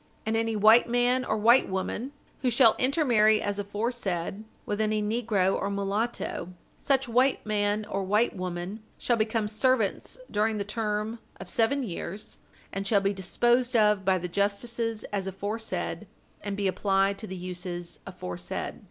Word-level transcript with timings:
And 0.25 0.35
any 0.35 0.55
white 0.55 0.89
man 0.89 1.23
or 1.23 1.37
white 1.37 1.69
woman 1.69 2.11
who 2.41 2.49
shall 2.49 2.73
intermarry 2.79 3.39
as 3.39 3.59
aforesaid 3.59 4.43
with 4.65 4.81
any 4.81 4.99
negro 4.99 5.53
or 5.53 5.69
mulatto, 5.69 6.51
such 6.79 7.07
white 7.07 7.45
man 7.45 7.85
or 7.85 8.03
white 8.03 8.35
woman 8.35 8.81
shall 8.97 9.15
become 9.15 9.47
servants 9.47 10.17
during 10.31 10.57
the 10.57 10.63
term 10.63 11.19
of 11.39 11.51
seven 11.51 11.83
years, 11.83 12.39
and 12.73 12.87
shall 12.87 13.01
be 13.01 13.13
disposed 13.13 13.75
of 13.75 14.03
by 14.03 14.17
the 14.17 14.27
justices 14.27 15.03
as 15.13 15.27
aforesaid, 15.27 16.07
and 16.41 16.57
be 16.57 16.67
applied 16.67 17.19
to 17.19 17.27
the 17.27 17.35
uses 17.37 17.99
aforesaid." 18.07 18.79